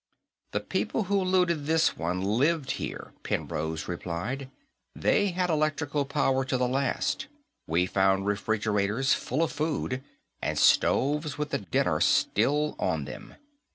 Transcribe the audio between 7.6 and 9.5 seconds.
we found refrigerators full